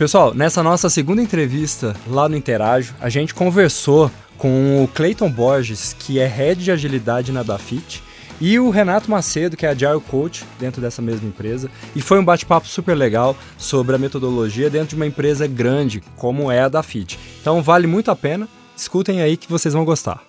[0.00, 5.92] Pessoal, nessa nossa segunda entrevista lá no Interajo, a gente conversou com o Clayton Borges,
[5.92, 8.02] que é head de agilidade na Dafit,
[8.40, 11.70] e o Renato Macedo, que é Agile Coach dentro dessa mesma empresa.
[11.94, 16.50] E foi um bate-papo super legal sobre a metodologia dentro de uma empresa grande, como
[16.50, 17.18] é a Dafit.
[17.38, 18.48] Então vale muito a pena.
[18.74, 20.22] Escutem aí que vocês vão gostar.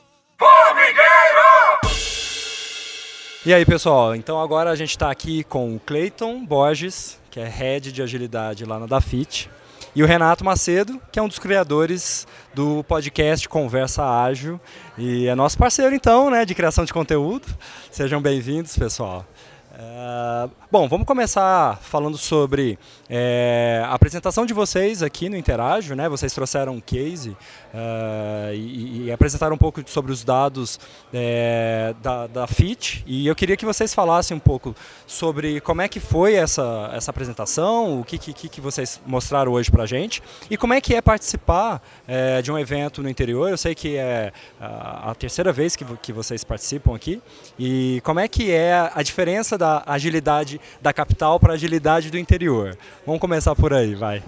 [3.46, 4.14] E aí, pessoal?
[4.18, 8.66] Então agora a gente está aqui com o Clayton Borges, que é head de agilidade
[8.66, 9.50] lá na Dafit,
[9.96, 14.60] e o Renato Macedo, que é um dos criadores do podcast Conversa Ágil
[14.98, 17.48] e é nosso parceiro então, né, de criação de conteúdo.
[17.92, 19.26] Sejam bem-vindos, pessoal.
[19.74, 22.78] Uh, bom, vamos começar falando sobre
[23.10, 26.10] é, a apresentação de vocês aqui no Interágio, né?
[26.10, 30.78] Vocês trouxeram um case uh, e, e, apresentaram um pouco sobre os dados
[31.14, 34.76] é, da, da FIT e eu queria que vocês falassem um pouco
[35.08, 39.72] sobre como é que foi essa, essa apresentação, o que, que, que vocês mostraram hoje
[39.72, 43.50] para a gente e como é que é participar é, de um evento no interior.
[43.50, 47.22] Eu sei que é a, a terceira vez que, que vocês participam aqui
[47.58, 52.18] e como é que é a diferença da agilidade da capital para a agilidade do
[52.18, 52.76] interior.
[53.06, 54.24] Vamos começar por aí, vai.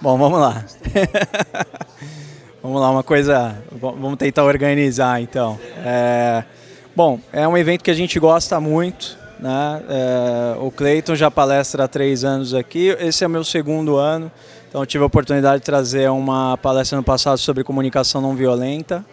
[0.00, 0.64] Bom, vamos lá.
[2.62, 3.60] vamos lá, uma coisa.
[3.72, 5.58] Vamos tentar organizar então.
[5.84, 6.44] É,
[6.94, 9.18] bom, é um evento que a gente gosta muito.
[9.40, 9.82] Né?
[9.88, 12.96] É, o Cleiton já palestra há três anos aqui.
[13.00, 14.30] Esse é o meu segundo ano.
[14.68, 19.04] Então, tive a oportunidade de trazer uma palestra no passado sobre comunicação não violenta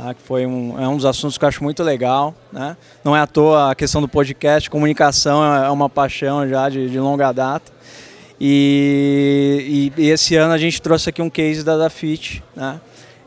[0.00, 0.14] tá?
[0.14, 2.34] que foi um, é um dos assuntos que eu acho muito legal.
[2.50, 2.76] Né?
[3.04, 6.88] Não é à toa a questão do podcast, comunicação é, é uma paixão já de,
[6.88, 7.70] de longa data.
[8.40, 12.80] E, e, e, esse ano a gente trouxe aqui um case da Dafit, né?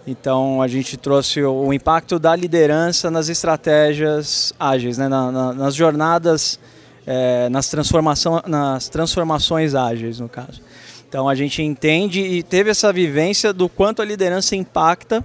[0.08, 5.08] Então a gente trouxe o, o impacto da liderança nas estratégias ágeis, né?
[5.08, 6.60] Na, na, nas jornadas,
[7.06, 10.60] é, nas, transformação, nas transformações ágeis, no caso.
[11.08, 15.24] Então a gente entende e teve essa vivência do quanto a liderança impacta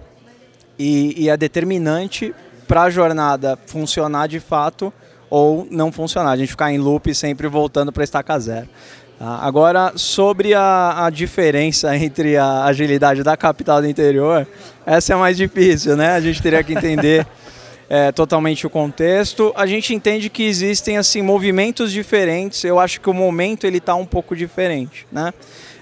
[0.78, 2.34] e, e é determinante
[2.66, 4.92] para a jornada funcionar de fato
[5.30, 6.30] ou não funcionar.
[6.30, 8.68] A gente ficar em loop sempre voltando para estaca zero.
[9.18, 9.38] Tá?
[9.42, 14.46] Agora, sobre a, a, diferença entre a agilidade da capital do interior,
[14.86, 16.12] essa é mais difícil, né?
[16.12, 17.26] A gente teria que entender
[17.88, 19.52] é, totalmente o contexto.
[19.56, 22.62] A gente entende que existem assim movimentos diferentes.
[22.62, 25.32] Eu acho que o momento ele está um pouco diferente, né?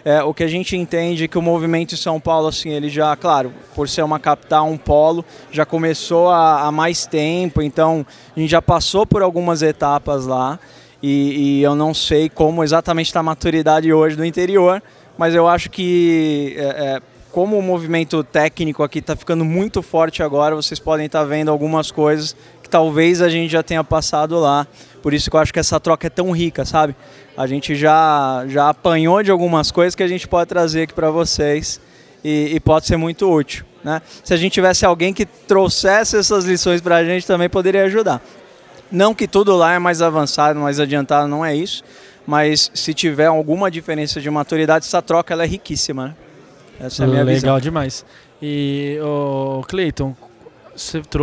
[0.07, 2.89] É, o que a gente entende é que o movimento em São Paulo, assim, ele
[2.89, 8.07] já, claro, por ser uma capital, um polo, já começou há, há mais tempo, então
[8.37, 10.61] a gente já passou por algumas etapas lá
[11.03, 14.81] e, e eu não sei como exatamente está a maturidade hoje do interior,
[15.19, 17.01] mas eu acho que é, é,
[17.33, 21.51] como o movimento técnico aqui está ficando muito forte agora, vocês podem estar tá vendo
[21.51, 22.37] algumas coisas
[22.77, 24.67] talvez a gente já tenha passado lá.
[25.03, 26.95] Por isso que eu acho que essa troca é tão rica, sabe?
[27.35, 31.11] A gente já, já apanhou de algumas coisas que a gente pode trazer aqui para
[31.11, 31.81] vocês
[32.23, 33.65] e, e, pode ser muito útil.
[33.83, 34.03] Né?
[34.23, 38.21] Se a gente tivesse alguém que trouxesse essas lições para a gente, também poderia ajudar.
[38.93, 41.83] Não que tudo lá é mais avançado, mais adiantado, não é isso.
[42.27, 46.09] Mas se tiver alguma diferença de maturidade, essa troca ela é riquíssima.
[46.09, 46.15] Né?
[46.81, 47.49] Essa é a minha Legal visão.
[47.55, 48.05] Legal demais.
[48.43, 50.15] E, o Cleiton,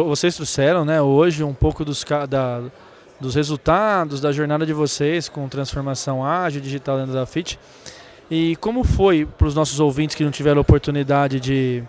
[0.05, 2.61] vocês trouxeram né, hoje um pouco dos, da,
[3.19, 7.59] dos resultados da jornada de vocês com transformação ágil digital dentro da FIT.
[8.31, 11.83] E como foi para os nossos ouvintes que não tiveram oportunidade de,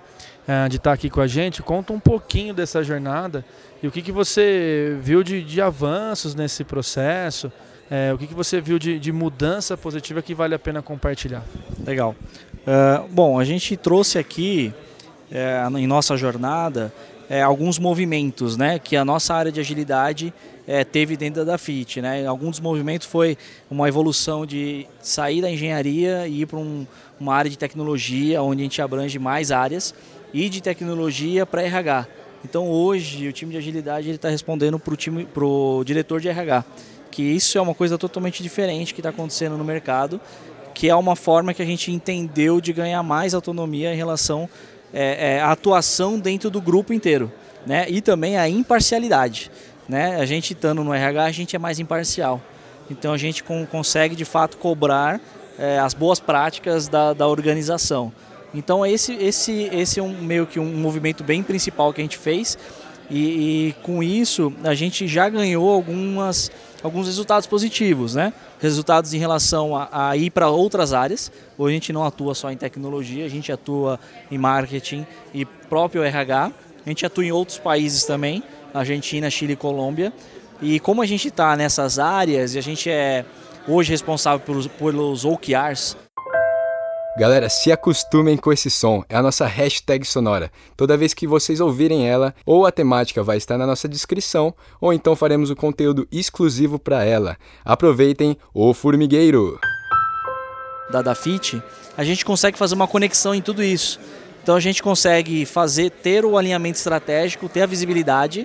[0.47, 1.63] uh, de estar aqui com a gente?
[1.63, 3.45] Conta um pouquinho dessa jornada
[3.83, 7.53] e o que, que você viu de, de avanços nesse processo,
[7.91, 11.45] é, o que, que você viu de, de mudança positiva que vale a pena compartilhar.
[11.87, 12.15] Legal.
[12.67, 14.73] Uh, bom, a gente trouxe aqui
[15.31, 16.93] é, em nossa jornada
[17.29, 20.33] é, alguns movimentos né, que a nossa área de agilidade
[20.67, 22.01] é, teve dentro da FIT.
[22.01, 22.27] Né?
[22.27, 23.37] Alguns movimentos foi
[23.71, 26.87] uma evolução de sair da engenharia e ir para um,
[27.19, 29.95] uma área de tecnologia, onde a gente abrange mais áreas,
[30.33, 32.07] e de tecnologia para RH.
[32.45, 36.65] Então hoje o time de agilidade está respondendo para o time, pro diretor de RH,
[37.11, 40.21] que isso é uma coisa totalmente diferente que está acontecendo no mercado,
[40.75, 44.49] que é uma forma que a gente entendeu de ganhar mais autonomia em relação
[44.95, 47.31] é, é, a atuação dentro do grupo inteiro,
[47.67, 47.87] né?
[47.89, 49.51] E também a imparcialidade,
[49.89, 50.17] né?
[50.21, 52.41] A gente estando no RH, a gente é mais imparcial.
[52.89, 55.21] Então a gente com, consegue de fato cobrar
[55.59, 58.13] é, as boas práticas da, da organização.
[58.55, 62.17] Então esse, esse, esse é um, meio que um movimento bem principal que a gente
[62.17, 62.57] fez
[63.11, 63.19] e,
[63.69, 66.53] e com isso a gente já ganhou algumas,
[66.85, 68.35] alguns resultados positivos, né?
[68.61, 71.33] Resultados em relação a, a ir para outras áreas.
[71.57, 73.99] Hoje a gente não atua só em tecnologia, a gente atua
[74.31, 76.53] em marketing e próprio RH.
[76.85, 78.43] A gente atua em outros países também,
[78.75, 80.13] Argentina, Chile e Colômbia.
[80.61, 83.25] E como a gente está nessas áreas e a gente é
[83.67, 86.04] hoje responsável pelos, pelos OKRs.
[87.17, 90.51] Galera, se acostumem com esse som, é a nossa hashtag sonora.
[90.77, 94.93] Toda vez que vocês ouvirem ela, ou a temática vai estar na nossa descrição, ou
[94.93, 97.37] então faremos o conteúdo exclusivo para ela.
[97.65, 99.61] Aproveitem o formigueiro!
[100.91, 101.63] Da Dafit,
[101.97, 104.01] a gente consegue fazer uma conexão em tudo isso.
[104.43, 108.45] Então a gente consegue fazer, ter o alinhamento estratégico, ter a visibilidade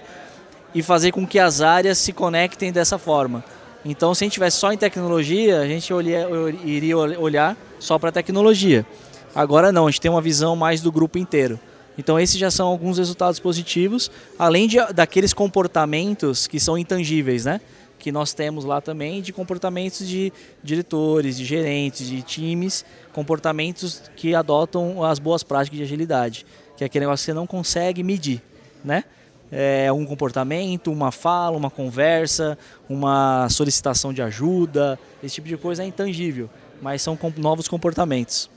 [0.75, 3.43] e fazer com que as áreas se conectem dessa forma.
[3.85, 6.27] Então, se a gente tivesse só em tecnologia, a gente olhia,
[6.65, 8.85] iria olhar só para tecnologia.
[9.33, 11.59] Agora não, a gente tem uma visão mais do grupo inteiro.
[11.97, 17.59] Então, esses já são alguns resultados positivos, além de, daqueles comportamentos que são intangíveis, né?
[17.97, 20.31] Que nós temos lá também de comportamentos de
[20.63, 26.45] diretores, de gerentes, de times, comportamentos que adotam as boas práticas de agilidade,
[26.77, 28.41] que é aquele negócio que você não consegue medir,
[28.83, 29.03] né?
[29.51, 32.57] É, um comportamento, uma fala, uma conversa,
[32.87, 36.49] uma solicitação de ajuda, esse tipo de coisa é intangível,
[36.81, 38.49] mas são novos comportamentos.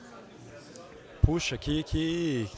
[1.23, 2.49] Puxa, que, que,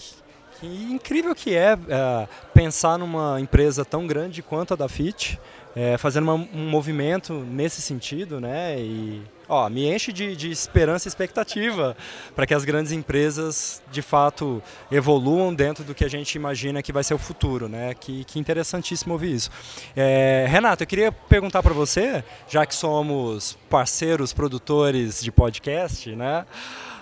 [0.59, 5.39] que incrível que é, é, pensar numa empresa tão grande quanto a da FIT,
[5.77, 8.79] é, fazendo uma, um movimento nesse sentido, né?
[8.81, 11.97] E ó, me enche de, de esperança e expectativa
[12.35, 16.93] para que as grandes empresas de fato evoluam dentro do que a gente imagina que
[16.93, 17.95] vai ser o futuro, né?
[17.95, 19.51] Que, que interessantíssimo ouvir isso.
[19.97, 26.47] É, Renato, eu queria perguntar para você, já que somos parceiros produtores de podcast, né?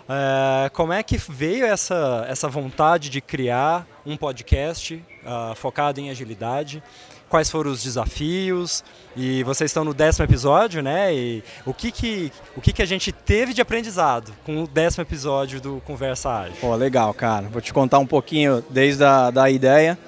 [0.09, 6.11] É, como é que veio essa, essa vontade de criar um podcast uh, focado em
[6.11, 6.83] agilidade?
[7.33, 8.85] Quais foram os desafios
[9.17, 11.15] e vocês estão no décimo episódio, né?
[11.15, 15.01] E o que que, o que, que a gente teve de aprendizado com o décimo
[15.01, 16.57] episódio do Conversa Ágil?
[16.61, 17.49] Pô, legal, cara.
[17.49, 19.99] Vou te contar um pouquinho desde a da ideia.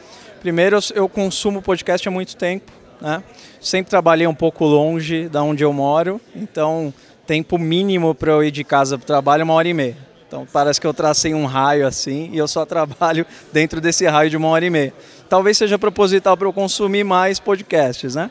[0.43, 3.23] Primeiro, eu consumo podcast há muito tempo, né?
[3.59, 6.93] Sempre trabalhei um pouco longe da onde eu moro, então
[7.27, 9.97] tempo mínimo para eu ir de casa para o trabalho é uma hora e meia.
[10.27, 14.31] Então parece que eu tracei um raio assim e eu só trabalho dentro desse raio
[14.31, 14.93] de uma hora e meia.
[15.29, 18.31] Talvez seja proposital para eu consumir mais podcasts, né?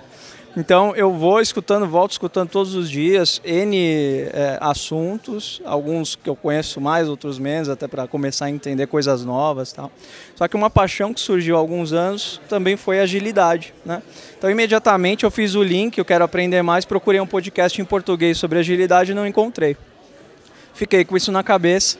[0.55, 6.35] Então eu vou escutando, volto escutando todos os dias N é, assuntos, alguns que eu
[6.35, 9.91] conheço mais, outros menos, até para começar a entender coisas novas tal.
[10.35, 13.73] Só que uma paixão que surgiu há alguns anos também foi agilidade.
[13.83, 14.03] Né?
[14.37, 18.37] Então imediatamente eu fiz o link, eu quero aprender mais, procurei um podcast em português
[18.37, 19.75] sobre agilidade e não encontrei
[20.73, 21.97] fiquei com isso na cabeça,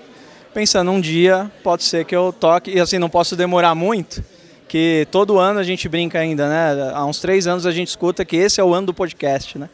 [0.54, 4.24] pensando um dia pode ser que eu toque, e assim, não posso demorar muito,
[4.68, 6.92] que todo ano a gente brinca ainda, né?
[6.94, 9.70] Há uns três anos a gente escuta que esse é o ano do podcast, né?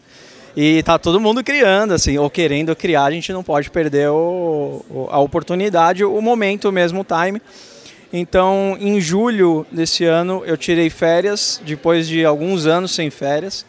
[0.55, 5.07] E tá todo mundo criando, assim, ou querendo criar, a gente não pode perder o,
[5.09, 7.41] a oportunidade, o momento mesmo, o time.
[8.11, 13.65] Então, em julho desse ano, eu tirei férias, depois de alguns anos sem férias.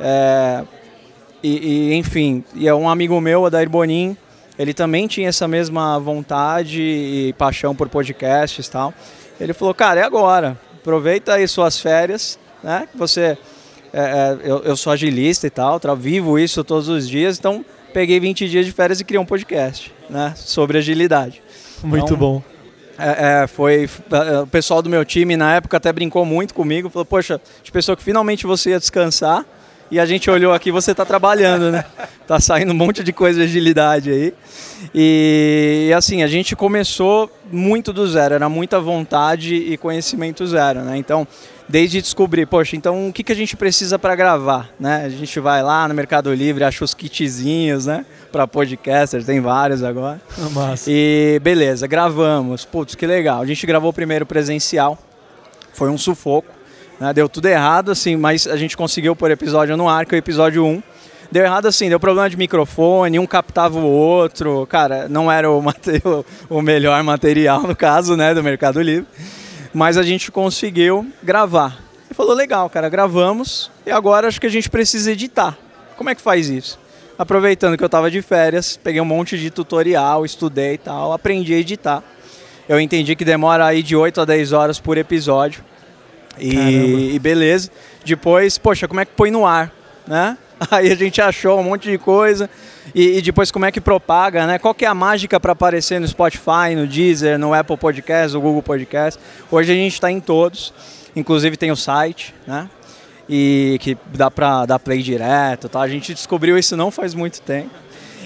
[0.00, 0.64] É,
[1.42, 4.16] e, e, enfim, e é um amigo meu, Adair Bonin,
[4.58, 8.94] ele também tinha essa mesma vontade e paixão por podcasts e tal.
[9.40, 10.58] Ele falou, cara, é agora.
[10.80, 12.86] Aproveita aí suas férias, né?
[12.94, 13.36] Você,
[13.92, 18.20] é, é, eu, eu, sou agilista e tal, vivo isso todos os dias, então peguei
[18.20, 20.34] 20 dias de férias e criei um podcast, né?
[20.36, 21.42] Sobre agilidade.
[21.82, 22.42] Muito então, bom.
[22.98, 26.88] É, é, foi é, o pessoal do meu time na época até brincou muito comigo,
[26.90, 29.44] falou, poxa, de pessoa que finalmente você ia descansar
[29.90, 31.84] e a gente olhou aqui, você está trabalhando, né?
[32.26, 34.34] Tá saindo um monte de coisa de agilidade aí.
[34.94, 40.96] E assim, a gente começou muito do zero, era muita vontade e conhecimento zero, né?
[40.96, 41.28] Então,
[41.68, 45.04] desde descobrir, poxa, então o que, que a gente precisa para gravar, né?
[45.04, 48.06] A gente vai lá no Mercado Livre, acha os kitzinhos, né?
[48.32, 50.18] Para podcasters, tem vários agora.
[50.52, 50.90] Massa.
[50.90, 52.64] E beleza, gravamos.
[52.64, 53.42] Putz, que legal.
[53.42, 54.98] A gente gravou o primeiro presencial,
[55.74, 56.63] foi um sufoco?
[57.12, 60.18] Deu tudo errado, assim, mas a gente conseguiu pôr episódio no ar, que é o
[60.18, 60.82] episódio 1.
[61.30, 64.66] Deu errado assim, deu problema de microfone, um captava o outro.
[64.68, 65.62] Cara, não era o,
[66.48, 69.06] o melhor material, no caso, né, do Mercado Livre.
[69.72, 71.78] Mas a gente conseguiu gravar.
[72.10, 75.58] E falou, legal, cara, gravamos e agora acho que a gente precisa editar.
[75.96, 76.78] Como é que faz isso?
[77.18, 81.54] Aproveitando que eu estava de férias, peguei um monte de tutorial, estudei e tal, aprendi
[81.54, 82.02] a editar.
[82.68, 85.64] Eu entendi que demora aí de 8 a 10 horas por episódio.
[86.38, 87.70] E, e, beleza.
[88.04, 89.72] Depois, poxa, como é que põe no ar,
[90.06, 90.36] né?
[90.70, 92.48] Aí a gente achou um monte de coisa.
[92.94, 94.58] E, e depois como é que propaga, né?
[94.58, 98.40] Qual que é a mágica para aparecer no Spotify, no Deezer, no Apple Podcast, no
[98.40, 99.20] Google Podcast?
[99.50, 100.72] Hoje a gente está em todos.
[101.16, 102.68] Inclusive tem o site, né?
[103.28, 105.80] E que dá para dar play direto, tá?
[105.80, 107.70] A gente descobriu isso não faz muito tempo.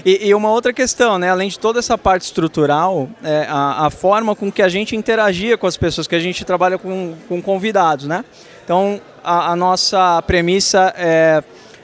[0.04, 1.30] E, e, uma outra questão, né?
[1.30, 5.58] além de toda essa parte estrutural, é a, a, forma com que a gente interagia
[5.58, 8.06] com as pessoas, que a gente trabalha com, com convidados.
[8.06, 8.24] Né?
[8.64, 11.42] Então, a, a nossa premissa é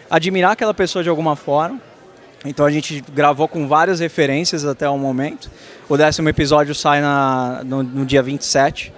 [0.09, 1.81] admirar aquela pessoa de alguma forma,
[2.45, 5.51] Então a gente gravou com várias referências até o momento.
[5.89, 8.93] O décimo episódio sai na, no, no dia 27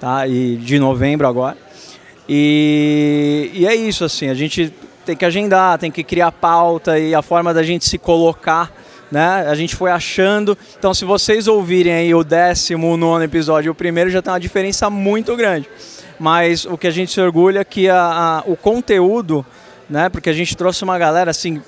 [0.00, 0.26] tá?
[0.26, 1.56] e de novembro agora.
[2.28, 4.72] E, e é isso, assim, a gente
[5.06, 8.70] tem que agendar, tem que criar pauta e a forma da gente se colocar
[9.10, 9.46] né?
[9.48, 10.56] A gente foi achando.
[10.78, 14.32] Então, se vocês ouvirem aí o décimo, o nono episódio e o primeiro, já tem
[14.32, 15.68] uma diferença muito grande.
[16.18, 19.44] Mas o que a gente se orgulha é que a, a, o conteúdo,
[19.88, 20.08] né?
[20.08, 21.62] Porque a gente trouxe uma galera assim,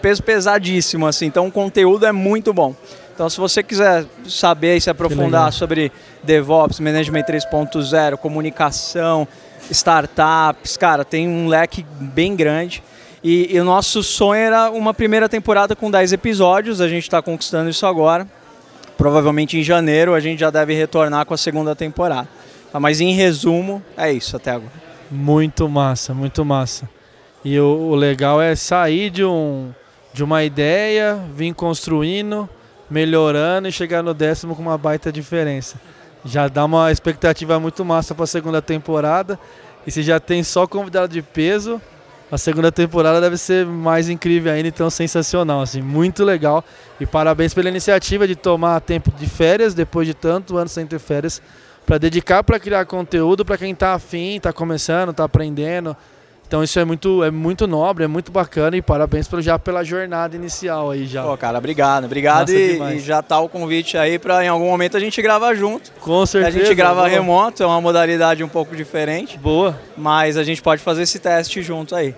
[0.00, 1.26] peso pesadíssimo, assim.
[1.26, 2.74] Então, o conteúdo é muito bom.
[3.14, 5.90] Então, se você quiser saber e se aprofundar sobre
[6.22, 9.26] DevOps, Management 3.0, comunicação,
[9.70, 12.82] startups, cara, tem um leque bem grande.
[13.22, 17.20] E, e, o nosso sonho era uma primeira temporada com 10 episódios, a gente está
[17.20, 18.26] conquistando isso agora.
[18.96, 22.28] Provavelmente em janeiro a gente já deve retornar com a segunda temporada.
[22.70, 24.72] Tá, mas em resumo, é isso até agora.
[25.10, 26.88] Muito massa, muito massa.
[27.44, 29.70] E o, o legal é sair de, um,
[30.12, 32.48] de uma ideia, vir construindo,
[32.90, 35.80] melhorando e chegar no décimo com uma baita diferença.
[36.26, 39.38] Já dá uma expectativa muito massa para a segunda temporada.
[39.86, 41.80] E se já tem só convidado de peso,
[42.30, 46.64] a segunda temporada deve ser mais incrível ainda, então sensacional, assim, muito legal.
[46.98, 50.98] E parabéns pela iniciativa de tomar tempo de férias depois de tanto ano sem ter
[50.98, 51.40] férias
[51.86, 55.96] para dedicar para criar conteúdo para quem está afim, está começando, está aprendendo,
[56.46, 59.82] então isso é muito, é muito nobre, é muito bacana e parabéns pelo, já pela
[59.82, 61.24] jornada inicial aí já.
[61.24, 64.96] Pô, cara, obrigado, obrigado e, e, já tá o convite aí para em algum momento
[64.96, 65.90] a gente gravar junto.
[66.00, 66.56] Com certeza.
[66.56, 67.08] A gente grava boa.
[67.08, 69.36] remoto, é uma modalidade um pouco diferente.
[69.38, 69.76] Boa.
[69.96, 72.14] Mas a gente pode fazer esse teste junto aí.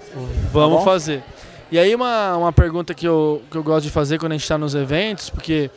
[0.52, 1.22] Vamos tá fazer.
[1.70, 4.42] E aí uma, uma pergunta que eu, que eu gosto de fazer quando a gente
[4.42, 5.70] está nos eventos, porque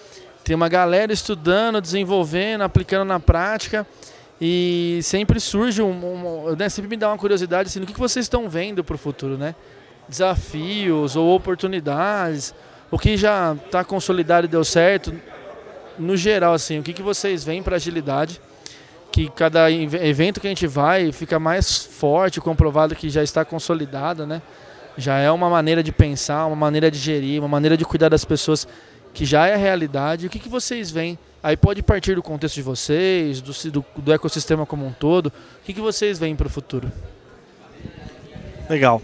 [0.43, 3.87] tem uma galera estudando, desenvolvendo, aplicando na prática.
[4.43, 8.25] E sempre surge um, um né, sempre me dá uma curiosidade assim, o que, vocês
[8.25, 9.53] estão vendo para o futuro, né?
[10.09, 12.51] Desafios ou oportunidades,
[12.89, 15.13] o que já está consolidado e deu certo,
[15.99, 18.41] no geral assim, o que, que vocês veem para agilidade?
[19.11, 24.25] Que cada evento que a gente vai fica mais forte, comprovado que já está consolidado,
[24.25, 24.41] né?
[24.97, 28.25] Já é uma maneira de pensar, uma maneira de gerir, uma maneira de cuidar das
[28.25, 28.67] pessoas
[29.13, 30.25] que já é a realidade.
[30.25, 34.13] O que, que vocês veem Aí pode partir do contexto de vocês, do, do, do
[34.13, 35.27] ecossistema como um todo.
[35.27, 36.91] O que, que vocês veem para o futuro?
[38.69, 39.01] Legal.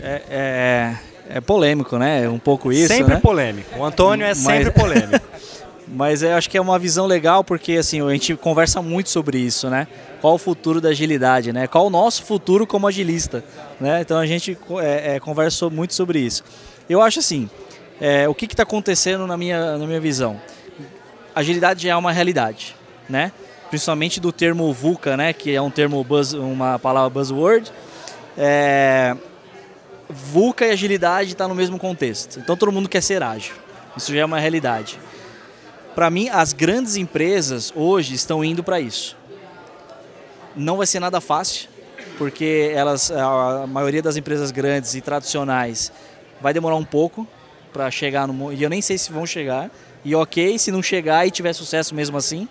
[0.00, 0.96] É, é,
[1.36, 2.28] é, polêmico, né?
[2.28, 2.88] Um pouco isso.
[2.88, 3.20] Sempre né?
[3.20, 3.78] polêmico.
[3.78, 4.38] O Antônio é Mas...
[4.38, 5.24] sempre polêmico.
[5.88, 9.38] Mas eu acho que é uma visão legal porque assim a gente conversa muito sobre
[9.38, 9.86] isso, né?
[10.20, 11.68] Qual o futuro da agilidade, né?
[11.68, 13.44] Qual o nosso futuro como agilista,
[13.80, 14.00] né?
[14.00, 16.42] Então a gente é, é, conversou muito sobre isso.
[16.90, 17.48] Eu acho assim,
[18.00, 20.40] é, o que está acontecendo na minha, na minha visão?
[21.36, 22.74] Agilidade é uma realidade,
[23.06, 23.30] né?
[23.68, 25.34] Principalmente do termo VUCA, né?
[25.34, 27.70] Que é um termo buzz, uma palavra buzzword.
[28.38, 29.14] É...
[30.08, 32.38] VUCA e agilidade está no mesmo contexto.
[32.38, 33.54] Então todo mundo quer ser ágil.
[33.96, 34.98] Isso já é uma realidade.
[35.94, 39.16] Para mim, as grandes empresas hoje estão indo para isso.
[40.54, 41.68] Não vai ser nada fácil,
[42.16, 45.92] porque elas, a maioria das empresas grandes e tradicionais
[46.40, 47.26] vai demorar um pouco
[47.72, 49.70] para chegar no e eu nem sei se vão chegar
[50.06, 52.48] e ok, se não chegar e tiver sucesso mesmo assim.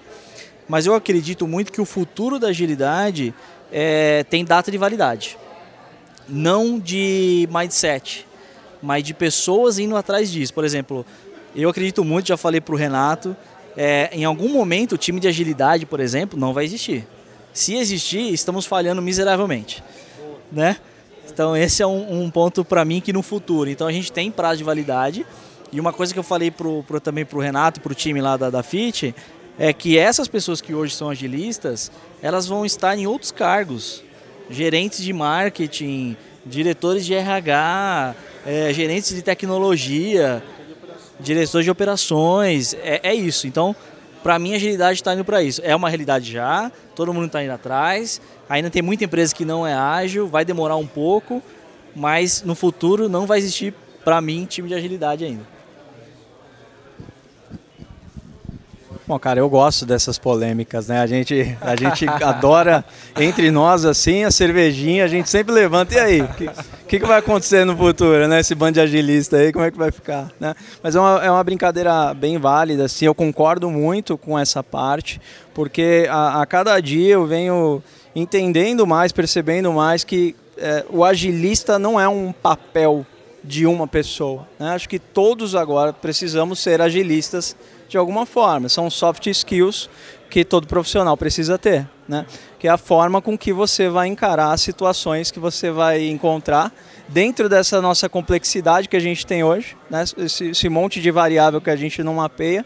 [0.67, 3.33] Mas eu acredito muito que o futuro da agilidade
[3.71, 5.37] é, tem data de validade.
[6.27, 8.27] Não de mindset,
[8.81, 10.53] mas de pessoas indo atrás disso.
[10.53, 11.05] Por exemplo,
[11.55, 13.37] eu acredito muito, já falei para o Renato,
[13.77, 17.07] é, em algum momento o time de agilidade, por exemplo, não vai existir.
[17.53, 19.81] Se existir, estamos falhando miseravelmente.
[20.51, 20.75] Né?
[21.31, 23.69] Então esse é um, um ponto para mim que no futuro.
[23.69, 25.25] Então a gente tem prazo de validade
[25.71, 28.37] e uma coisa que eu falei pro, pro, também Renato e para o time lá
[28.37, 29.13] da, da FIT
[29.57, 31.91] é que essas pessoas que hoje são agilistas,
[32.21, 34.03] elas vão estar em outros cargos.
[34.49, 40.43] Gerentes de marketing, diretores de RH, é, gerentes de tecnologia,
[41.19, 43.47] diretores de operações, é, é isso.
[43.47, 43.75] Então,
[44.21, 45.61] para mim, a agilidade está indo para isso.
[45.63, 48.21] É uma realidade já, todo mundo está indo atrás.
[48.49, 51.41] Ainda tem muita empresa que não é ágil, vai demorar um pouco,
[51.95, 55.54] mas no futuro não vai existir, para mim, time de agilidade ainda.
[59.07, 60.99] Bom, cara, eu gosto dessas polêmicas, né?
[60.99, 62.83] A gente, a gente adora
[63.15, 65.93] entre nós assim, a cervejinha, a gente sempre levanta.
[65.93, 66.49] E aí, o que,
[66.87, 68.39] que, que, vai acontecer no futuro, né?
[68.39, 70.55] Esse bando de agilista aí, como é que vai ficar, né?
[70.81, 75.21] Mas é uma, é uma brincadeira bem válida, assim, eu concordo muito com essa parte,
[75.53, 77.83] porque a, a cada dia eu venho
[78.15, 83.05] entendendo mais, percebendo mais que é, o agilista não é um papel
[83.45, 84.47] de uma pessoa.
[84.59, 84.69] Né?
[84.69, 87.55] Acho que todos agora precisamos ser agilistas
[87.87, 88.67] de alguma forma.
[88.67, 89.89] São soft skills
[90.29, 92.25] que todo profissional precisa ter, né?
[92.59, 96.73] Que é a forma com que você vai encarar as situações que você vai encontrar
[97.07, 100.03] dentro dessa nossa complexidade que a gente tem hoje, né?
[100.17, 102.65] esse, esse monte de variável que a gente não mapeia,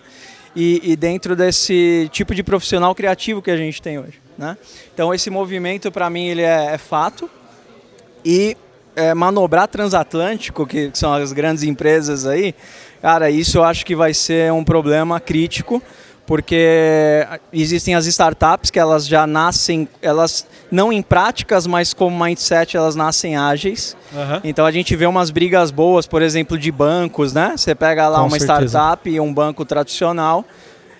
[0.56, 4.20] e, e, dentro desse tipo de profissional criativo que a gente tem hoje.
[4.38, 4.58] Né?
[4.94, 7.30] Então esse movimento para mim ele é, é, fato
[8.26, 8.58] e
[9.00, 12.54] é, manobrar transatlântico, que são as grandes empresas aí,
[13.02, 15.82] cara, isso eu acho que vai ser um problema crítico
[16.30, 22.78] porque existem as startups que elas já nascem, elas não em práticas, mas como mindset
[22.78, 23.98] elas nascem ágeis.
[24.14, 24.40] Uhum.
[24.44, 27.54] Então a gente vê umas brigas boas, por exemplo, de bancos, né?
[27.58, 28.78] Você pega lá Com uma certeza.
[28.78, 30.46] startup e um banco tradicional.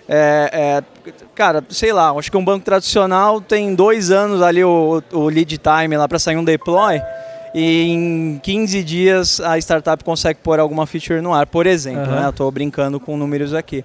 [0.08, 5.00] É, é, cara, sei lá, acho que um banco tradicional tem dois anos ali o,
[5.12, 7.00] o lead time lá para sair um deploy
[7.54, 12.02] e em 15 dias a startup consegue pôr alguma feature no ar, por exemplo.
[12.02, 12.20] Uhum.
[12.20, 12.28] Né?
[12.28, 13.84] Estou brincando com números aqui.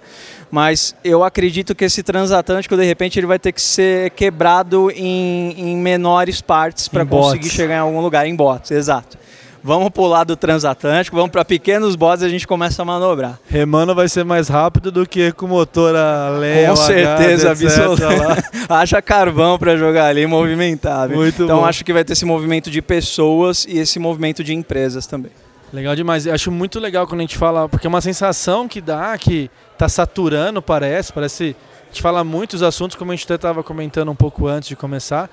[0.52, 5.52] Mas eu acredito que esse transatlântico, de repente, ele vai ter que ser quebrado em,
[5.58, 9.18] em menores partes para conseguir chegar em algum lugar, em bots, exato
[9.66, 13.40] vamos pular do transatlântico, vamos para pequenos bodes e a gente começa a manobrar.
[13.50, 18.08] Remando vai ser mais rápido do que com motor a lenha, Com certeza, absoluta.
[18.70, 21.18] Haja carvão para jogar ali movimentável.
[21.18, 21.66] Muito então bom.
[21.66, 25.32] acho que vai ter esse movimento de pessoas e esse movimento de empresas também.
[25.74, 26.28] Legal demais.
[26.28, 29.50] Eu acho muito legal quando a gente fala, porque é uma sensação que dá que
[29.80, 34.12] tá saturando, parece, parece a gente fala muitos assuntos como a gente até estava comentando
[34.12, 35.28] um pouco antes de começar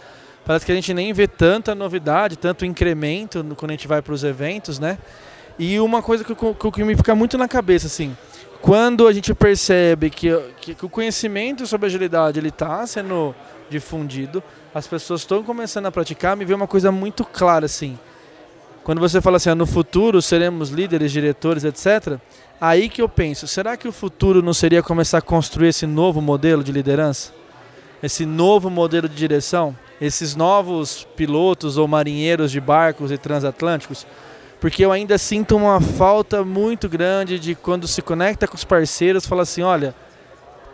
[0.44, 4.12] parece que a gente nem vê tanta novidade, tanto incremento quando a gente vai para
[4.12, 4.98] os eventos, né?
[5.58, 8.16] E uma coisa que, que, que, me fica muito na cabeça, assim,
[8.60, 10.28] quando a gente percebe que,
[10.60, 13.34] que, que o conhecimento sobre agilidade ele está sendo
[13.68, 14.42] difundido,
[14.74, 17.98] as pessoas estão começando a praticar, me vê uma coisa muito clara, assim.
[18.84, 22.18] Quando você fala assim, ah, no futuro seremos líderes, diretores, etc.,
[22.60, 26.20] aí que eu penso, será que o futuro não seria começar a construir esse novo
[26.20, 27.32] modelo de liderança?
[28.02, 29.76] Esse novo modelo de direção?
[30.02, 34.04] Esses novos pilotos ou marinheiros de barcos e transatlânticos,
[34.60, 39.24] porque eu ainda sinto uma falta muito grande de quando se conecta com os parceiros,
[39.24, 39.94] fala assim, olha,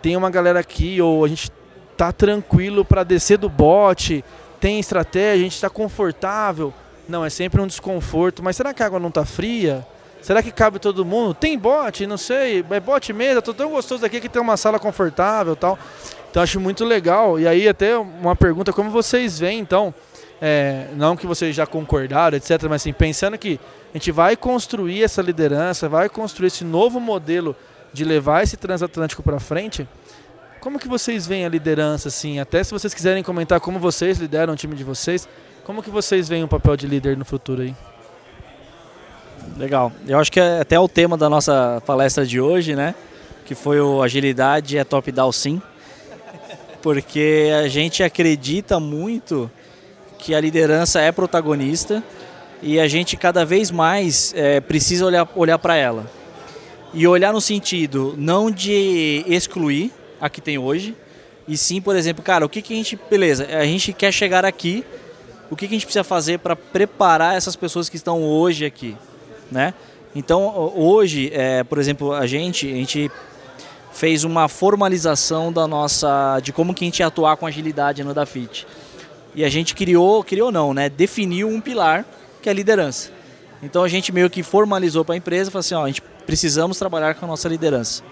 [0.00, 1.52] tem uma galera aqui ou a gente
[1.94, 4.25] tá tranquilo para descer do bote,
[4.58, 6.73] tem estratégia, a gente está confortável.
[7.06, 9.86] Não, é sempre um desconforto, mas será que a água não está fria?
[10.23, 11.34] Será que cabe todo mundo?
[11.34, 14.78] Tem bote, não sei, é bote mesmo, tô tão gostoso aqui que tem uma sala
[14.78, 15.78] confortável tal.
[16.30, 17.38] Então acho muito legal.
[17.38, 19.95] E aí até uma pergunta, como vocês veem então,
[20.41, 23.58] é, não que vocês já concordaram, etc., mas assim, pensando que
[23.93, 27.56] a gente vai construir essa liderança, vai construir esse novo modelo
[27.93, 29.88] de levar esse transatlântico para frente,
[30.60, 34.52] como que vocês veem a liderança, assim, até se vocês quiserem comentar como vocês lideram
[34.52, 35.28] o time de vocês,
[35.64, 37.75] como que vocês veem o papel de líder no futuro aí?
[39.56, 39.91] Legal.
[40.06, 42.95] Eu acho que é até o tema da nossa palestra de hoje, né?
[43.47, 45.60] Que foi o agilidade é top-down sim
[46.82, 49.50] porque a gente acredita muito
[50.19, 52.02] que a liderança é protagonista
[52.62, 56.10] e a gente cada vez mais é, precisa olhar, olhar para ela.
[56.93, 60.97] E olhar no sentido não de excluir a que tem hoje,
[61.49, 62.99] e sim, por exemplo, cara, o que, que a gente.
[63.08, 64.84] Beleza, a gente quer chegar aqui,
[65.50, 68.95] o que, que a gente precisa fazer para preparar essas pessoas que estão hoje aqui,
[69.50, 69.73] né?
[70.14, 73.10] Então, hoje, é, por exemplo, a gente, a gente
[73.99, 78.15] fez uma formalização da nossa de como que a gente ia atuar com agilidade no
[78.15, 78.65] Dafit.
[79.34, 82.04] E a gente criou, criou não, né, definiu um pilar
[82.41, 83.11] que é a liderança.
[83.61, 86.78] Então a gente meio que formalizou para a empresa, falou assim, ó, a gente precisamos
[86.78, 88.04] trabalhar com a nossa liderança.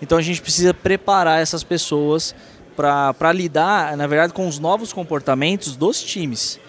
[0.00, 2.32] Então a gente precisa preparar essas pessoas
[2.76, 6.60] para lidar, na verdade, com os novos comportamentos dos times.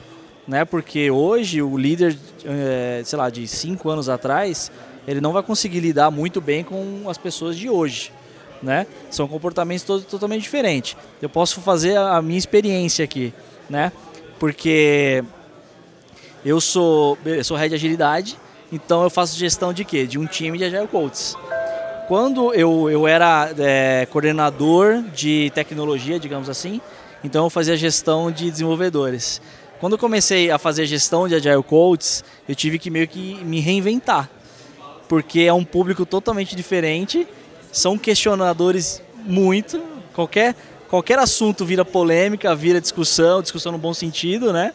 [0.48, 0.66] Né?
[0.66, 4.72] Porque hoje o líder, é, sei lá, de cinco anos atrás,
[5.08, 8.12] ele não vai conseguir lidar muito bem com as pessoas de hoje
[8.62, 8.86] né?
[9.10, 10.96] São comportamentos totalmente diferentes.
[11.22, 13.34] Eu posso fazer a minha experiência aqui,
[13.70, 13.92] né?
[14.38, 15.24] Porque
[16.44, 18.38] eu sou, eu sou head de agilidade,
[18.72, 20.06] então eu faço gestão de quê?
[20.06, 21.36] De um time de Agile Coaches.
[22.08, 26.82] Quando eu, eu era é, coordenador de tecnologia, digamos assim,
[27.24, 29.42] então eu fazia gestão de desenvolvedores.
[29.80, 33.60] Quando eu comecei a fazer gestão de Agile Coaches, eu tive que meio que me
[33.60, 34.30] reinventar,
[35.08, 37.28] porque é um público totalmente diferente
[37.72, 39.82] são questionadores muito.
[40.14, 40.56] Qualquer,
[40.90, 44.74] qualquer assunto vira polêmica, vira discussão, discussão no bom sentido, né?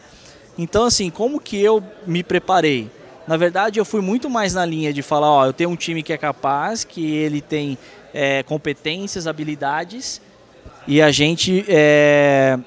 [0.57, 2.89] Então, assim, como que eu me preparei?
[3.27, 6.01] Na verdade, eu fui muito mais na linha de falar, ó, eu tenho um time
[6.01, 7.77] que é capaz, que ele tem
[8.13, 10.21] é, competências, habilidades,
[10.87, 12.57] e a gente é,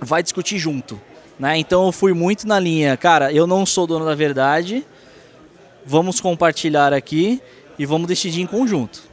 [0.00, 0.98] vai discutir junto.
[1.38, 1.58] Né?
[1.58, 4.86] Então eu fui muito na linha, cara, eu não sou dono da verdade,
[5.84, 7.42] vamos compartilhar aqui
[7.78, 9.09] e vamos decidir em conjunto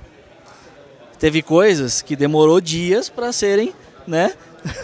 [1.19, 3.73] teve coisas que demorou dias para serem,
[4.05, 4.33] né,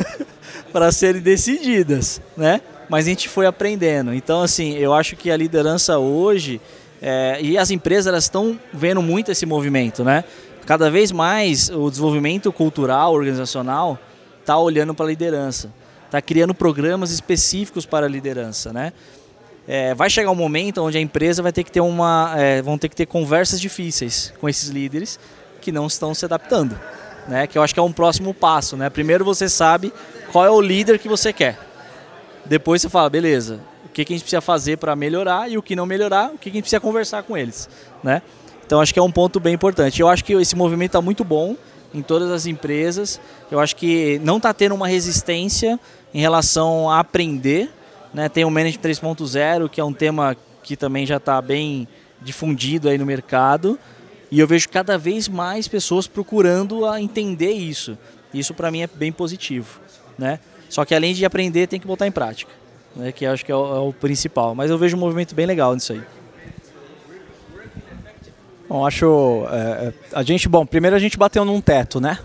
[0.71, 2.61] para serem decididas, né?
[2.89, 4.13] mas a gente foi aprendendo.
[4.13, 6.61] Então, assim, eu acho que a liderança hoje
[7.01, 10.23] é, e as empresas elas estão vendo muito esse movimento, né?
[10.65, 13.99] Cada vez mais o desenvolvimento cultural, organizacional,
[14.39, 15.73] está olhando para a liderança,
[16.05, 18.93] está criando programas específicos para a liderança, né?
[19.67, 22.77] É, vai chegar um momento onde a empresa vai ter que ter uma, é, vão
[22.77, 25.19] ter que ter conversas difíceis com esses líderes
[25.63, 26.77] que não estão se adaptando,
[27.27, 27.47] né?
[27.47, 28.89] Que eu acho que é um próximo passo, né?
[28.89, 29.93] Primeiro você sabe
[30.31, 31.57] qual é o líder que você quer.
[32.45, 35.61] Depois você fala, beleza, o que, que a gente precisa fazer para melhorar e o
[35.63, 37.69] que não melhorar, o que, que a gente precisa conversar com eles,
[38.03, 38.21] né?
[38.65, 40.01] Então acho que é um ponto bem importante.
[40.01, 41.55] Eu acho que esse movimento está muito bom
[41.93, 43.21] em todas as empresas.
[43.51, 45.79] Eu acho que não está tendo uma resistência
[46.13, 47.69] em relação a aprender.
[48.13, 48.27] Né?
[48.29, 51.87] Tem o Management 3.0, que é um tema que também já está bem
[52.21, 53.77] difundido aí no mercado.
[54.33, 57.95] E eu vejo cada vez mais pessoas procurando a entender isso.
[58.33, 59.79] Isso para mim é bem positivo.
[60.17, 60.39] Né?
[60.67, 62.51] Só que além de aprender, tem que botar em prática.
[62.95, 63.11] Né?
[63.11, 64.55] Que acho que é o, é o principal.
[64.55, 66.01] Mas eu vejo um movimento bem legal nisso aí.
[68.67, 69.45] Bom, acho.
[69.51, 72.17] É, é, a gente, bom, primeiro a gente bateu num teto, né?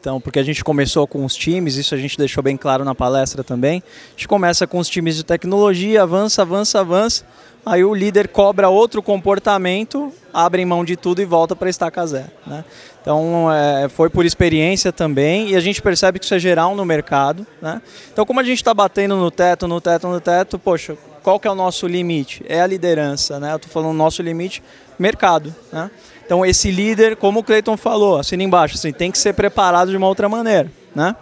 [0.00, 2.94] Então, porque a gente começou com os times, isso a gente deixou bem claro na
[2.94, 3.82] palestra também.
[4.08, 7.24] A gente começa com os times de tecnologia, avança, avança, avança.
[7.66, 12.30] Aí o líder cobra outro comportamento, abre mão de tudo e volta para estaca zero.
[12.46, 12.64] Né?
[13.02, 16.86] Então, é, foi por experiência também e a gente percebe que isso é geral no
[16.86, 17.46] mercado.
[17.60, 17.82] Né?
[18.10, 21.46] Então, como a gente está batendo no teto, no teto, no teto, poxa, qual que
[21.46, 22.42] é o nosso limite?
[22.48, 23.52] É a liderança, né?
[23.52, 24.62] Eu estou falando nosso limite,
[24.98, 25.90] mercado, né?
[26.30, 29.96] Então esse líder, como o Cleiton falou, assina embaixo, assim, tem que ser preparado de
[29.96, 31.16] uma outra maneira, né?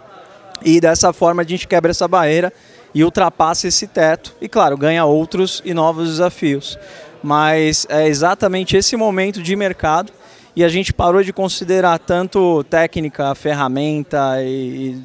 [0.63, 2.53] E dessa forma a gente quebra essa barreira
[2.93, 6.77] e ultrapassa esse teto e claro, ganha outros e novos desafios.
[7.23, 10.13] Mas é exatamente esse momento de mercado
[10.55, 14.95] e a gente parou de considerar tanto técnica, ferramenta e,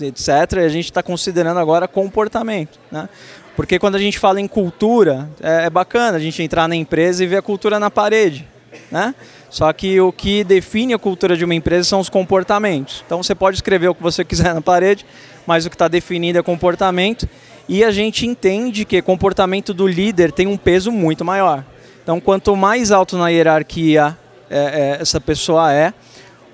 [0.00, 0.54] e etc.
[0.56, 3.08] E a gente está considerando agora comportamento, né?
[3.54, 7.22] Porque quando a gente fala em cultura, é, é bacana a gente entrar na empresa
[7.22, 8.48] e ver a cultura na parede.
[8.90, 9.14] Né?
[9.54, 13.04] Só que o que define a cultura de uma empresa são os comportamentos.
[13.06, 15.06] Então você pode escrever o que você quiser na parede,
[15.46, 17.28] mas o que está definido é comportamento.
[17.68, 21.64] E a gente entende que comportamento do líder tem um peso muito maior.
[22.02, 24.18] Então, quanto mais alto na hierarquia
[24.50, 25.94] é, é, essa pessoa é,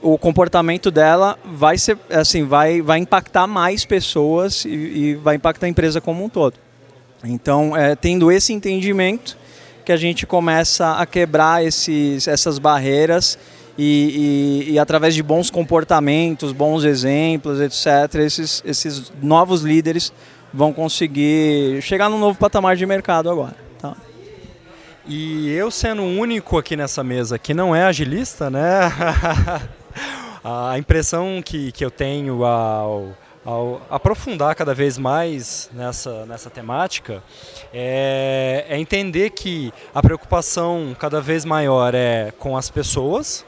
[0.02, 5.64] o comportamento dela vai ser assim, vai, vai impactar mais pessoas e, e vai impactar
[5.64, 6.58] a empresa como um todo.
[7.24, 9.38] Então, é, tendo esse entendimento,
[9.90, 13.36] que a gente começa a quebrar esses, essas barreiras
[13.76, 20.12] e, e, e, através de bons comportamentos, bons exemplos, etc., esses, esses novos líderes
[20.54, 23.56] vão conseguir chegar num novo patamar de mercado agora.
[23.80, 23.96] Tá?
[25.08, 28.92] E eu sendo o único aqui nessa mesa que não é agilista, né?
[30.44, 33.08] a impressão que, que eu tenho ao
[33.44, 37.22] ao aprofundar cada vez mais nessa, nessa temática,
[37.72, 43.44] é, é entender que a preocupação cada vez maior é com as pessoas,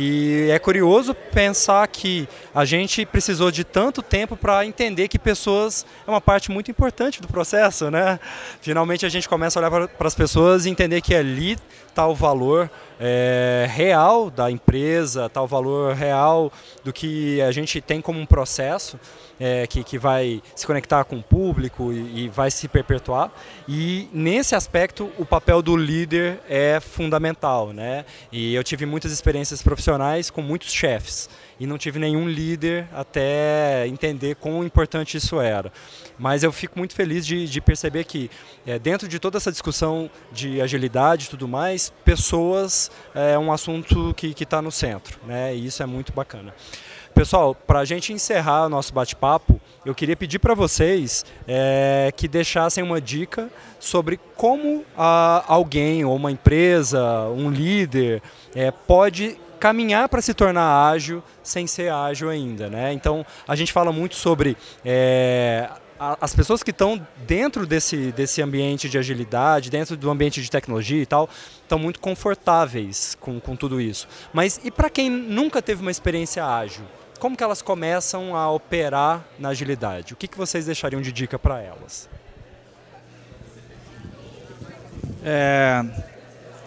[0.00, 5.84] e é curioso pensar que a gente precisou de tanto tempo para entender que pessoas
[6.06, 8.20] é uma parte muito importante do processo, né?
[8.60, 11.58] Finalmente a gente começa a olhar para as pessoas e entender que ali
[12.06, 16.52] o valor é, real da empresa, o valor real
[16.84, 18.98] do que a gente tem como um processo
[19.38, 23.30] é, que, que vai se conectar com o público e, e, vai se perpetuar.
[23.68, 27.72] E nesse aspecto, o papel do líder é fundamental.
[27.72, 28.04] Né?
[28.32, 31.28] E eu tive muitas experiências profissionais com muitos chefes
[31.58, 35.72] e não tive nenhum líder até entender quão importante isso era.
[36.18, 38.30] Mas eu fico muito feliz de, de perceber que,
[38.66, 44.14] é, dentro de toda essa discussão de agilidade e tudo mais, pessoas é um assunto
[44.14, 45.54] que está no centro, né?
[45.54, 46.54] e isso é muito bacana.
[47.14, 52.28] Pessoal, para a gente encerrar o nosso bate-papo, eu queria pedir para vocês é, que
[52.28, 58.22] deixassem uma dica sobre como a, alguém ou uma empresa, um líder,
[58.54, 62.68] é, pode caminhar para se tornar ágil sem ser ágil ainda.
[62.70, 62.92] Né?
[62.92, 65.68] Então, a gente fala muito sobre é,
[65.98, 71.02] as pessoas que estão dentro desse, desse ambiente de agilidade, dentro do ambiente de tecnologia
[71.02, 71.28] e tal,
[71.62, 74.08] estão muito confortáveis com, com tudo isso.
[74.32, 76.84] Mas e para quem nunca teve uma experiência ágil?
[77.18, 80.12] como que elas começam a operar na agilidade?
[80.12, 82.08] O que, que vocês deixariam de dica para elas?
[85.24, 85.84] É,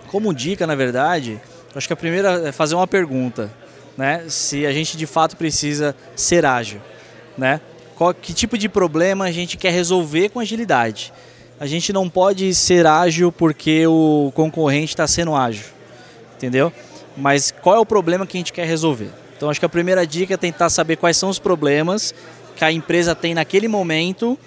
[0.07, 1.39] como dica, na verdade,
[1.75, 3.51] acho que a primeira é fazer uma pergunta,
[3.97, 4.25] né?
[4.27, 6.81] Se a gente de fato precisa ser ágil,
[7.37, 7.61] né?
[7.95, 11.13] Qual, que tipo de problema a gente quer resolver com agilidade?
[11.59, 15.65] A gente não pode ser ágil porque o concorrente está sendo ágil,
[16.35, 16.73] entendeu?
[17.15, 19.09] Mas qual é o problema que a gente quer resolver?
[19.37, 22.13] Então acho que a primeira dica é tentar saber quais são os problemas
[22.55, 24.37] que a empresa tem naquele momento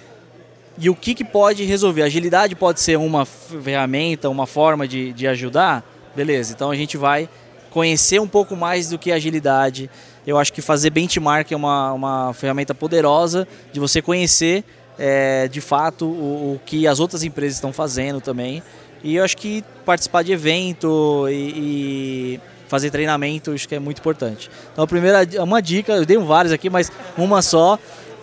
[0.77, 2.01] e o que, que pode resolver.
[2.01, 5.83] Agilidade pode ser uma ferramenta, uma forma de, de ajudar?
[6.15, 7.27] Beleza, então a gente vai
[7.69, 9.89] conhecer um pouco mais do que agilidade.
[10.25, 14.63] Eu acho que fazer benchmark é uma, uma ferramenta poderosa de você conhecer
[14.97, 18.63] é, de fato o, o, que as outras empresas estão fazendo também.
[19.03, 23.99] E eu acho que participar de evento e, e fazer treinamento acho que é muito
[23.99, 24.49] importante.
[24.71, 27.77] Então a primeira uma dica, eu dei várias aqui, mas uma só,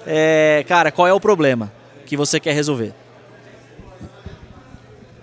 [0.07, 1.71] é, cara, qual é o problema
[2.07, 2.95] que você quer resolver?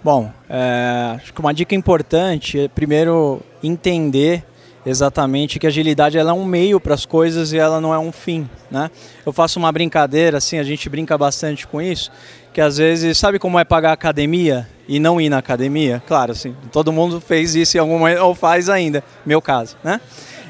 [0.02, 4.46] Bom, é, acho que uma dica importante é primeiro entender
[4.86, 8.12] exatamente que agilidade ela é um meio para as coisas e ela não é um
[8.12, 8.90] fim, né?
[9.26, 12.10] Eu faço uma brincadeira assim, a gente brinca bastante com isso,
[12.54, 16.02] que às vezes sabe como é pagar academia e não ir na academia?
[16.08, 20.00] Claro, assim, todo mundo fez isso em algum momento ou faz ainda, meu caso, né?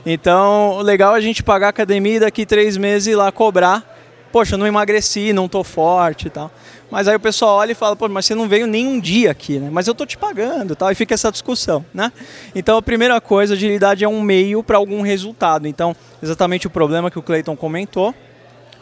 [0.05, 3.97] Então, o legal é a gente pagar academia e daqui três meses ir lá cobrar.
[4.31, 6.51] Poxa, não emagreci, não tô forte e tal.
[6.91, 9.29] Mas aí o pessoal olha e fala, pô, mas você não veio nem um dia
[9.29, 9.69] aqui, né?
[9.71, 12.11] Mas eu tô te pagando tal, e fica essa discussão, né?
[12.55, 15.67] Então a primeira coisa, agilidade é um meio para algum resultado.
[15.67, 18.13] Então, exatamente o problema que o Clayton comentou,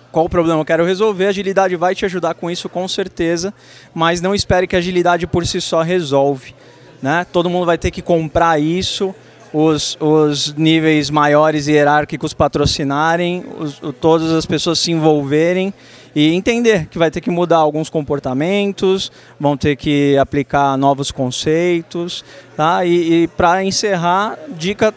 [0.09, 3.53] qual o problema eu quero resolver, agilidade vai te ajudar com isso com certeza,
[3.93, 6.55] mas não espere que a agilidade por si só resolve.
[7.01, 7.25] Né?
[7.31, 9.13] Todo mundo vai ter que comprar isso,
[9.53, 15.73] os, os níveis maiores hierárquicos patrocinarem, os, todas as pessoas se envolverem
[16.19, 22.25] e entender que vai ter que mudar alguns comportamentos, vão ter que aplicar novos conceitos.
[22.55, 22.83] Tá?
[22.83, 24.91] E, e para encerrar, dica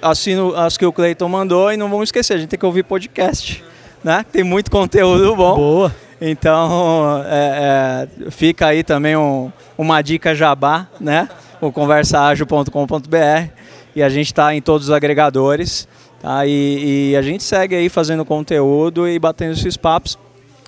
[0.00, 2.82] assino as que o Cleiton mandou e não vamos esquecer, a gente tem que ouvir
[2.82, 3.62] podcast.
[4.02, 4.24] Né?
[4.32, 5.54] Tem muito conteúdo bom.
[5.54, 5.94] Boa.
[6.18, 11.28] Então, é, é, fica aí também um, uma dica jabá, né?
[11.60, 13.50] O conversaagil.com.br
[13.94, 15.86] e a gente está em todos os agregadores.
[16.22, 16.46] Tá?
[16.46, 20.18] E, e, a gente segue aí fazendo conteúdo e batendo esses papos.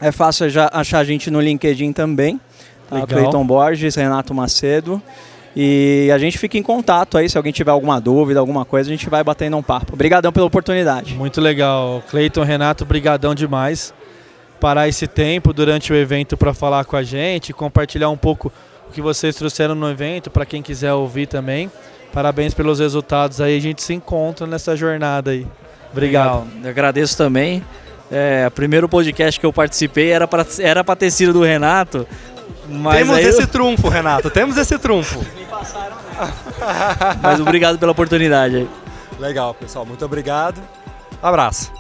[0.01, 2.41] É fácil achar a gente no LinkedIn também.
[2.89, 3.07] Tá?
[3.07, 5.01] Cleiton Borges, Renato Macedo.
[5.59, 8.93] E a gente fica em contato aí, se alguém tiver alguma dúvida, alguma coisa, a
[8.93, 9.95] gente vai batendo um papo.
[9.95, 11.15] Obrigadão pela oportunidade.
[11.15, 12.03] Muito legal.
[12.11, 13.95] Cleiton, Renato, brigadão demais.
[14.61, 18.53] Parar esse tempo durante o evento para falar com a gente, compartilhar um pouco
[18.89, 21.71] o que vocês trouxeram no evento, para quem quiser ouvir também.
[22.13, 25.47] Parabéns pelos resultados aí, a gente se encontra nessa jornada aí.
[25.91, 26.45] Obrigado.
[26.45, 26.47] Legal.
[26.65, 27.63] Eu agradeço também.
[28.11, 32.07] É, o primeiro podcast que eu participei era para era ter sido do Renato.
[32.93, 33.47] Temos esse eu...
[33.47, 34.31] trunfo, Renato.
[34.31, 35.25] Temos esse trunfo.
[37.23, 38.69] mas obrigado pela oportunidade aí.
[39.19, 39.85] Legal, pessoal.
[39.87, 40.61] Muito obrigado.
[41.23, 41.73] Abraço.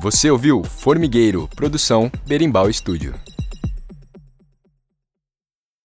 [0.00, 3.14] Você ouviu Formigueiro, produção Berimbau Estúdio.